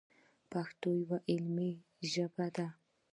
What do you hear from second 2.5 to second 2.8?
ده.